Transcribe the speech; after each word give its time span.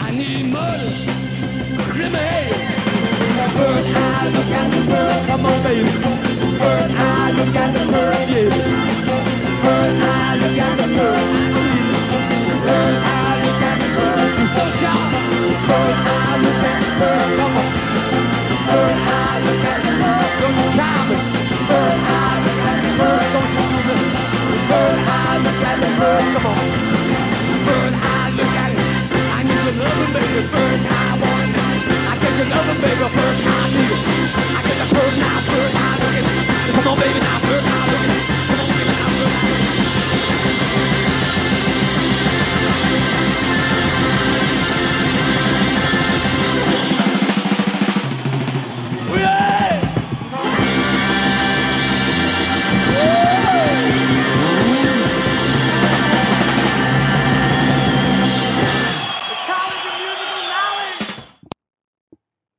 I 0.00 0.10
need 0.10 0.46
Bird 3.56 3.86
eye, 3.94 4.28
look 4.32 4.46
at 4.46 4.70
the 4.70 4.80
birds, 4.90 5.26
come 5.26 5.46
on, 5.46 5.62
baby. 5.62 5.90
Bird 6.58 6.90
eye, 6.92 7.32
look 7.36 7.54
at 7.54 7.72
the 7.74 7.84
yeah. 8.30 8.48
Bird 9.62 10.02
eye, 10.02 10.36
look 10.36 10.58
at 10.58 10.76
the 10.78 10.86
birds. 10.96 11.39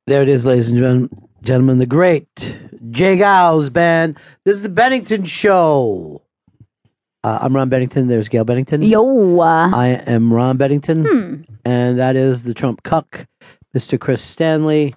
There 0.06 0.22
it 0.22 0.28
is, 0.28 0.44
ladies 0.44 0.70
and 0.70 0.78
gen- 0.78 1.10
gentlemen, 1.42 1.78
the 1.78 1.86
great 1.86 2.26
J. 2.90 3.16
Geils 3.18 3.72
band. 3.72 4.18
This 4.44 4.56
is 4.56 4.62
the 4.62 4.68
Bennington 4.68 5.24
Show. 5.24 6.22
Uh, 7.24 7.38
I'm 7.40 7.54
Ron 7.54 7.68
Bennington. 7.68 8.08
There's 8.08 8.28
Gail 8.28 8.44
Bennington. 8.44 8.82
Yo. 8.82 9.38
I 9.40 9.88
am 10.06 10.32
Ron 10.32 10.56
Bennington, 10.56 11.04
Hmm. 11.04 11.42
and 11.64 11.98
that 12.00 12.16
is 12.16 12.42
the 12.42 12.52
Trump 12.54 12.82
cuck, 12.82 13.26
Mr. 13.76 13.98
Chris 13.98 14.22
Stanley. 14.22 14.96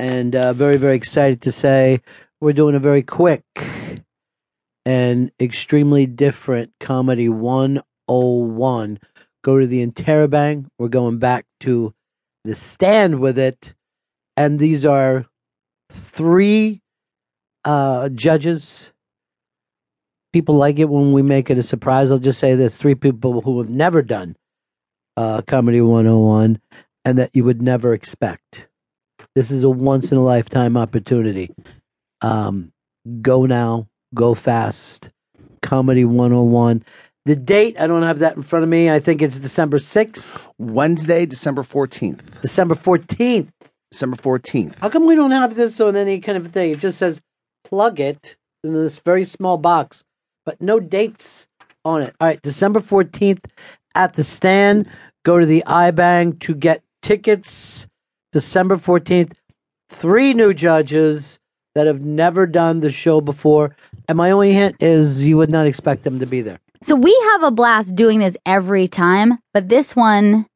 And 0.00 0.34
uh, 0.34 0.52
very, 0.52 0.78
very 0.78 0.96
excited 0.96 1.42
to 1.42 1.52
say 1.52 2.00
we're 2.40 2.54
doing 2.54 2.74
a 2.74 2.78
very 2.80 3.02
quick 3.02 3.44
and 4.84 5.30
extremely 5.38 6.06
different 6.06 6.72
comedy 6.80 7.28
101. 7.28 8.98
Go 9.44 9.60
to 9.60 9.66
the 9.66 9.86
Interrobang. 9.86 10.66
We're 10.78 10.88
going 10.88 11.18
back 11.18 11.44
to 11.60 11.94
the 12.44 12.54
stand 12.54 13.20
with 13.20 13.38
it. 13.38 13.74
And 14.40 14.58
these 14.58 14.86
are 14.86 15.26
three 15.92 16.80
uh, 17.66 18.08
judges. 18.08 18.90
People 20.32 20.54
like 20.54 20.78
it 20.78 20.88
when 20.88 21.12
we 21.12 21.20
make 21.20 21.50
it 21.50 21.58
a 21.58 21.62
surprise. 21.62 22.10
I'll 22.10 22.16
just 22.16 22.40
say 22.40 22.54
this 22.54 22.78
three 22.78 22.94
people 22.94 23.42
who 23.42 23.60
have 23.60 23.68
never 23.68 24.00
done 24.00 24.36
uh, 25.18 25.42
Comedy 25.42 25.82
101 25.82 26.58
and 27.04 27.18
that 27.18 27.36
you 27.36 27.44
would 27.44 27.60
never 27.60 27.92
expect. 27.92 28.66
This 29.34 29.50
is 29.50 29.62
a 29.62 29.68
once 29.68 30.10
in 30.10 30.16
a 30.16 30.24
lifetime 30.24 30.74
opportunity. 30.74 31.50
Um, 32.22 32.72
go 33.20 33.44
now, 33.44 33.88
go 34.14 34.32
fast. 34.32 35.10
Comedy 35.60 36.06
101. 36.06 36.82
The 37.26 37.36
date, 37.36 37.76
I 37.78 37.86
don't 37.86 38.04
have 38.04 38.20
that 38.20 38.36
in 38.36 38.42
front 38.42 38.62
of 38.62 38.70
me. 38.70 38.88
I 38.88 39.00
think 39.00 39.20
it's 39.20 39.38
December 39.38 39.80
6th. 39.80 40.48
Wednesday, 40.56 41.26
December 41.26 41.60
14th. 41.60 42.20
December 42.40 42.74
14th. 42.74 43.52
December 43.90 44.16
14th. 44.16 44.76
How 44.76 44.88
come 44.88 45.06
we 45.06 45.16
don't 45.16 45.30
have 45.30 45.56
this 45.56 45.80
on 45.80 45.96
any 45.96 46.20
kind 46.20 46.38
of 46.38 46.48
thing? 46.48 46.72
It 46.72 46.78
just 46.78 46.98
says 46.98 47.20
plug 47.64 48.00
it 48.00 48.36
in 48.62 48.74
this 48.74 48.98
very 48.98 49.24
small 49.24 49.56
box, 49.56 50.04
but 50.44 50.60
no 50.60 50.80
dates 50.80 51.46
on 51.84 52.02
it. 52.02 52.14
All 52.20 52.28
right, 52.28 52.42
December 52.42 52.80
14th 52.80 53.44
at 53.94 54.14
the 54.14 54.24
stand. 54.24 54.88
Go 55.24 55.38
to 55.38 55.46
the 55.46 55.62
iBang 55.66 56.38
to 56.40 56.54
get 56.54 56.82
tickets. 57.02 57.86
December 58.32 58.76
14th. 58.76 59.32
Three 59.88 60.34
new 60.34 60.54
judges 60.54 61.38
that 61.74 61.86
have 61.86 62.00
never 62.00 62.46
done 62.46 62.80
the 62.80 62.92
show 62.92 63.20
before. 63.20 63.76
And 64.08 64.16
my 64.16 64.30
only 64.30 64.52
hint 64.52 64.76
is 64.80 65.24
you 65.24 65.36
would 65.36 65.50
not 65.50 65.66
expect 65.66 66.04
them 66.04 66.20
to 66.20 66.26
be 66.26 66.40
there. 66.42 66.60
So 66.82 66.94
we 66.94 67.14
have 67.32 67.42
a 67.42 67.50
blast 67.50 67.94
doing 67.94 68.20
this 68.20 68.36
every 68.46 68.88
time, 68.88 69.38
but 69.52 69.68
this 69.68 69.94
one 69.94 70.46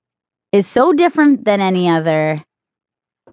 is 0.52 0.66
so 0.66 0.92
different 0.92 1.44
than 1.44 1.60
any 1.60 1.88
other. 1.88 2.38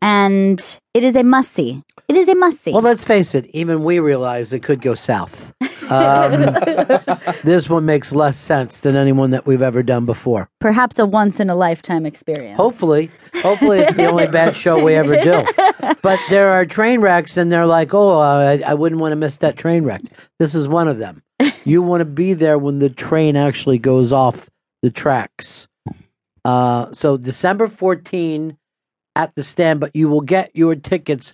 And 0.02 0.60
it 0.94 1.04
is 1.04 1.16
a 1.16 1.24
must 1.24 1.52
see. 1.52 1.84
It 2.08 2.16
is 2.16 2.28
a 2.28 2.36
must 2.36 2.62
see. 2.62 2.72
Well, 2.72 2.82
let's 2.82 3.04
face 3.04 3.36
it, 3.36 3.46
even 3.54 3.84
we 3.84 4.00
realize 4.00 4.52
it 4.52 4.64
could 4.64 4.82
go 4.82 4.96
south. 4.96 5.54
Um, 5.92 6.32
this 7.44 7.70
one 7.70 7.86
makes 7.86 8.12
less 8.12 8.38
sense 8.38 8.82
than 8.82 8.96
anyone 8.96 9.32
that 9.32 9.46
we've 9.46 9.62
ever 9.62 9.84
done 9.84 10.06
before. 10.06 10.50
Perhaps 10.60 10.98
a 11.00 11.06
once 11.06 11.40
in 11.40 11.50
a 11.50 11.56
lifetime 11.56 12.06
experience. 12.06 12.58
Hopefully, 12.58 13.12
hopefully 13.36 13.80
it's 13.80 13.96
the 13.96 14.08
only 14.08 14.28
bad 14.28 14.56
show 14.56 14.84
we 14.84 14.96
ever 14.96 15.22
do. 15.22 15.46
But 16.04 16.20
there 16.30 16.50
are 16.50 16.66
train 16.66 17.02
wrecks, 17.02 17.38
and 17.38 17.52
they're 17.52 17.66
like, 17.66 17.94
"Oh, 17.94 18.20
I, 18.20 18.58
I 18.60 18.74
wouldn't 18.74 19.02
want 19.02 19.12
to 19.12 19.16
miss 19.16 19.38
that 19.38 19.56
train 19.56 19.84
wreck." 19.84 20.02
This 20.40 20.56
is 20.56 20.68
one 20.68 20.88
of 20.88 20.98
them. 20.98 21.22
You 21.64 21.82
want 21.84 22.02
to 22.02 22.06
be 22.06 22.34
there 22.34 22.58
when 22.58 22.80
the 22.80 22.90
train 22.90 23.36
actually 23.36 23.78
goes 23.78 24.12
off 24.12 24.50
the 24.82 24.90
tracks. 24.90 25.68
Uh, 26.44 26.92
so 26.92 27.18
December 27.18 27.68
14 27.68 28.58
at 29.16 29.36
the 29.36 29.44
stand, 29.44 29.80
but 29.80 29.96
you 29.96 30.08
will 30.10 30.22
get 30.22 30.56
your 30.56 30.76
tickets 30.76 31.34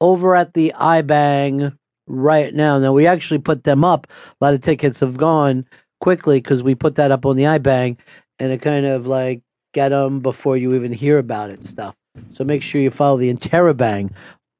over 0.00 0.34
at 0.36 0.54
the 0.54 0.72
iBang 0.76 1.76
right 2.06 2.54
now. 2.54 2.78
Now 2.78 2.92
we 2.92 3.06
actually 3.06 3.38
put 3.38 3.64
them 3.64 3.84
up. 3.84 4.06
A 4.40 4.44
lot 4.44 4.54
of 4.54 4.62
tickets 4.62 5.00
have 5.00 5.16
gone 5.16 5.66
quickly 6.00 6.40
because 6.40 6.62
we 6.62 6.74
put 6.74 6.94
that 6.96 7.10
up 7.10 7.26
on 7.26 7.36
the 7.36 7.44
iBang, 7.44 7.96
and 8.38 8.52
it 8.52 8.62
kind 8.62 8.86
of 8.86 9.06
like 9.06 9.42
get 9.74 9.90
them 9.90 10.20
before 10.20 10.56
you 10.56 10.74
even 10.74 10.92
hear 10.92 11.18
about 11.18 11.50
it 11.50 11.64
stuff. 11.64 11.94
So 12.32 12.44
make 12.44 12.62
sure 12.62 12.80
you 12.80 12.90
follow 12.90 13.18
the 13.18 13.32
Interrobang 13.32 14.10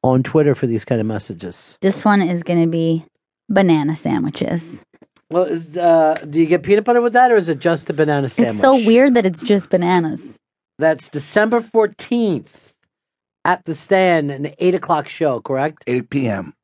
on 0.03 0.23
Twitter 0.23 0.55
for 0.55 0.67
these 0.67 0.85
kind 0.85 1.01
of 1.01 1.07
messages. 1.07 1.77
This 1.81 2.05
one 2.05 2.23
is 2.23 2.43
going 2.43 2.61
to 2.61 2.69
be 2.69 3.05
banana 3.49 3.97
sandwiches. 3.97 4.85
Well, 5.31 5.45
is 5.45 5.77
uh, 5.77 6.25
do 6.29 6.41
you 6.41 6.47
get 6.47 6.63
peanut 6.63 6.85
butter 6.85 7.03
with 7.03 7.13
that, 7.13 7.31
or 7.31 7.37
is 7.37 7.49
it 7.49 7.59
just 7.59 7.91
a 7.91 7.93
banana 7.93 8.29
sandwich? 8.29 8.55
It's 8.55 8.61
so 8.61 8.85
weird 8.85 9.15
that 9.15 9.27
it's 9.27 9.43
just 9.43 9.71
bananas. 9.71 10.37
That's 10.79 11.09
December 11.09 11.61
fourteenth 11.61 12.73
at 13.45 13.65
the 13.65 13.75
stand, 13.75 14.31
an 14.31 14.55
eight 14.59 14.75
o'clock 14.75 15.09
show. 15.09 15.41
Correct? 15.41 15.83
8 15.87 16.11
p.m. 16.11 16.55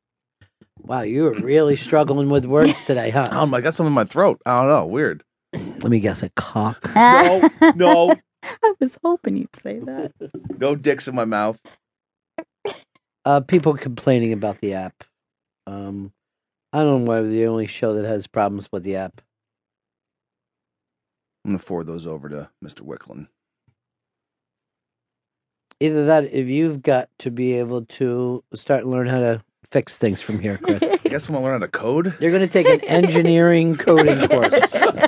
Wow, 0.83 1.01
you 1.01 1.25
were 1.25 1.33
really 1.33 1.77
struggling 1.77 2.29
with 2.29 2.45
words 2.45 2.85
today, 2.87 3.11
huh? 3.11 3.29
Um, 3.31 3.55
I 3.55 3.61
got 3.61 3.75
something 3.75 3.89
in 3.91 3.95
my 3.95 4.05
throat. 4.05 4.41
I 4.45 4.61
don't 4.61 4.69
know. 4.69 4.87
Weird. 4.87 5.23
Let 5.55 5.85
me 5.85 5.99
guess, 6.01 6.23
a 6.23 6.31
cock. 6.31 6.91
No, 6.95 7.49
no. 7.75 8.15
I 8.43 8.75
was 8.79 8.99
hoping 9.03 9.39
you'd 9.39 9.57
say 9.63 9.79
that. 9.79 10.13
No 10.59 10.77
dicks 10.77 11.09
in 11.09 11.15
my 11.15 11.25
mouth. 11.25 11.59
Uh, 13.25 13.41
people 13.41 13.75
complaining 13.75 14.35
about 14.35 14.61
the 14.61 14.75
app. 14.75 15.03
Um, 15.67 16.13
I 16.75 16.83
don't 16.83 17.05
know 17.05 17.11
why 17.11 17.21
we're 17.21 17.29
the 17.29 17.47
only 17.47 17.67
show 17.67 17.95
that 17.95 18.05
has 18.05 18.27
problems 18.27 18.69
with 18.71 18.83
the 18.83 18.97
app. 18.97 19.23
I'm 21.45 21.53
going 21.53 21.59
to 21.59 21.65
forward 21.65 21.87
those 21.87 22.07
over 22.07 22.29
to 22.29 22.51
Mr. 22.63 22.83
Wicklund. 22.83 23.29
Either 25.81 26.07
that, 26.07 26.25
if 26.33 26.47
you've 26.47 26.83
got 26.83 27.09
to 27.19 27.31
be 27.31 27.55
able 27.55 27.85
to 27.87 28.43
start 28.55 28.83
and 28.83 28.91
learn 28.91 29.07
how 29.07 29.19
to 29.19 29.43
fix 29.71 29.99
things 29.99 30.21
from 30.21 30.39
here, 30.39 30.57
Chris. 30.59 30.83
I 30.83 31.09
guess 31.09 31.29
I'm 31.29 31.35
to 31.35 31.41
learn 31.41 31.61
how 31.61 31.67
to 31.67 31.69
code. 31.69 32.15
You're 32.21 32.31
going 32.31 32.47
to 32.47 32.53
take 32.53 32.69
an 32.69 32.81
engineering 32.83 33.77
coding 33.79 34.29
course. 34.29 34.55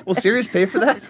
Will 0.04 0.16
Sirius 0.16 0.48
pay 0.48 0.66
for 0.66 0.80
that? 0.80 1.02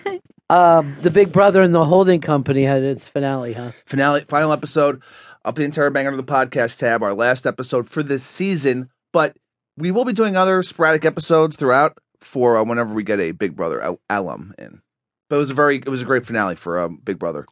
Um, 0.51 0.97
the 1.01 1.11
Big 1.11 1.33
Brother 1.33 1.63
and 1.63 1.75
the 1.75 1.85
Holding 1.85 2.21
Company 2.21 2.65
had 2.65 2.83
its 2.83 3.09
finale, 3.09 3.55
huh? 3.55 3.73
Finale, 3.87 4.21
final 4.29 4.53
episode 4.53 5.03
up 5.45 5.55
the 5.55 5.65
entire 5.65 5.91
bang 5.91 6.07
under 6.07 6.17
the 6.17 6.25
podcast 6.25 6.79
tab, 6.79 7.03
our 7.03 7.15
last 7.15 7.47
episode 7.47 7.89
for 7.89 8.03
this 8.03 8.25
season. 8.25 8.91
But 9.13 9.37
we 9.77 9.91
will 9.91 10.05
be 10.05 10.13
doing 10.13 10.37
other 10.37 10.63
sporadic 10.63 11.05
episodes 11.05 11.57
throughout 11.57 11.97
for 12.21 12.57
uh, 12.57 12.65
whenever 12.65 12.93
we 12.93 13.05
get 13.05 13.21
a 13.21 13.33
Big 13.33 13.57
Brother 13.57 13.81
al- 13.81 14.01
alum 14.11 14.55
in. 14.59 14.83
But 15.29 15.37
it 15.37 15.39
was 15.39 15.51
a 15.51 15.55
very, 15.55 15.77
it 15.77 15.89
was 15.89 16.03
a 16.03 16.05
great 16.07 16.27
finale 16.27 16.57
for 16.57 16.79
um, 16.79 17.01
Big 17.03 17.19
Brother. 17.19 17.47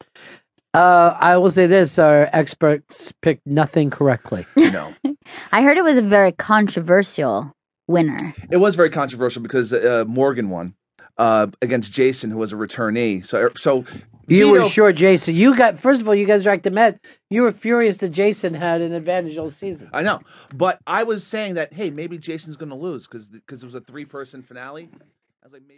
Uh, 0.75 1.17
I 1.21 1.37
will 1.37 1.51
say 1.51 1.67
this: 1.67 1.99
our 1.99 2.29
experts 2.33 3.13
picked 3.23 3.47
nothing 3.47 3.91
correctly. 3.91 4.45
No, 4.57 4.93
I 5.53 5.63
heard 5.63 5.77
it 5.77 5.85
was 5.85 5.97
a 5.99 6.03
very 6.03 6.33
controversial 6.33 7.53
winner. 7.87 8.35
it 8.51 8.57
was 8.57 8.75
very 8.75 8.91
controversial 8.91 9.41
because 9.41 9.73
uh, 9.73 10.05
Morgan 10.09 10.51
won 10.51 10.75
uh, 11.17 11.47
against 11.63 11.93
Jason, 11.93 12.31
who 12.31 12.39
was 12.39 12.53
a 12.53 12.57
returnee. 12.57 13.25
So, 13.25 13.51
so 13.57 13.85
You 14.27 14.51
were 14.51 14.69
sure 14.69 14.93
Jason. 14.93 15.37
You 15.37 15.55
got 15.57 15.79
first 15.79 16.01
of 16.01 16.09
all, 16.09 16.15
you 16.15 16.27
guys 16.27 16.45
racked 16.45 16.65
the 16.65 16.71
med. 16.73 16.99
You 17.31 17.43
were 17.43 17.53
furious 17.53 17.99
that 17.99 18.09
Jason 18.09 18.55
had 18.55 18.81
an 18.81 18.93
advantage 18.95 19.37
all 19.39 19.51
season. 19.51 19.91
I 19.93 20.03
know, 20.03 20.21
but 20.53 20.81
I 20.89 21.05
was 21.05 21.25
saying 21.25 21.55
that 21.55 21.73
hey, 21.73 21.91
maybe 21.91 22.19
Jason's 22.19 22.57
going 22.57 22.71
to 22.71 22.75
lose 22.77 23.07
because 23.07 23.29
because 23.29 23.63
it 23.63 23.67
was 23.67 23.77
a 23.77 23.81
three 23.81 24.07
person 24.07 24.43
finale. 24.43 24.89
I 24.93 25.47
was 25.47 25.53
like, 25.53 25.63
maybe. 25.63 25.73